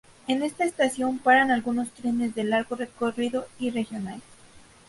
[0.27, 4.23] En esta estación paran algunos trenes de largo recorrido y regionales.